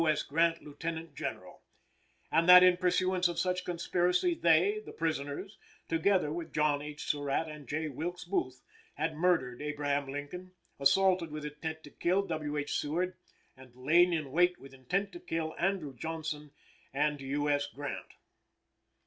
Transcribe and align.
S. 0.07 0.23
Grant, 0.23 0.63
Lieutenant 0.63 1.13
General; 1.13 1.61
and 2.31 2.49
that 2.49 2.63
in 2.63 2.75
pursuance 2.75 3.27
of 3.27 3.37
such 3.37 3.63
conspiracy 3.63 4.33
they 4.33 4.81
(the 4.83 4.91
prisoners) 4.91 5.59
together 5.87 6.33
with 6.33 6.51
John 6.51 6.81
H. 6.81 7.03
Surratt 7.03 7.47
and 7.47 7.67
J. 7.67 7.87
Wilkes 7.87 8.23
Booth, 8.25 8.63
had 8.95 9.13
murdered 9.15 9.61
Abraham 9.61 10.07
Lincoln, 10.11 10.53
assaulted 10.79 11.29
with 11.29 11.45
intent 11.45 11.83
to 11.83 11.91
kill 11.91 12.23
W. 12.25 12.57
H. 12.57 12.79
Seward, 12.79 13.13
and 13.55 13.75
lain 13.75 14.11
in 14.11 14.31
wait 14.31 14.57
with 14.57 14.73
intent 14.73 15.11
to 15.11 15.19
kill 15.19 15.53
Andrew 15.59 15.93
Johnson 15.95 16.49
and 16.91 17.21
U. 17.21 17.47
S. 17.47 17.67
Grant. 17.67 18.15